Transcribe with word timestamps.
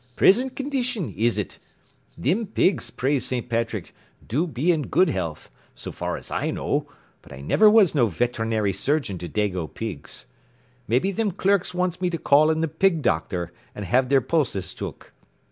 'Prisint 0.15 0.55
condition, 0.55 1.13
'is 1.15 1.37
ut? 1.37 1.59
Thim 2.19 2.47
pigs, 2.47 2.89
praise 2.89 3.23
St. 3.23 3.47
Patrick, 3.47 3.93
do 4.27 4.47
be 4.47 4.71
in 4.71 4.87
good 4.87 5.09
health, 5.11 5.51
so 5.75 5.91
far 5.91 6.17
as 6.17 6.31
I 6.31 6.49
know, 6.49 6.87
but 7.21 7.31
I 7.31 7.39
niver 7.41 7.69
was 7.69 7.93
no 7.93 8.07
veternairy 8.07 8.73
surgeon 8.73 9.19
to 9.19 9.29
dago 9.29 9.71
pigs. 9.71 10.25
Mebby 10.87 11.11
thim 11.11 11.29
clerks 11.31 11.75
wants 11.75 12.01
me 12.01 12.09
to 12.09 12.17
call 12.17 12.49
in 12.49 12.61
the 12.61 12.67
pig 12.67 13.03
docther 13.03 13.51
an' 13.75 13.83
have 13.83 14.09
their 14.09 14.21
pulses 14.21 14.73
took. 14.73 15.13